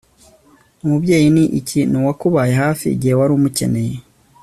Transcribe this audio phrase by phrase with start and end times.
[0.83, 1.79] umubyeyi ni iki?
[1.89, 3.95] nuwakubaye hafi igihe warumukeneye